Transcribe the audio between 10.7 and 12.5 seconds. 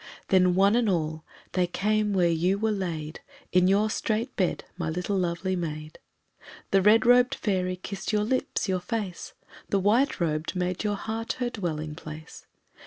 your heart her dwelling place.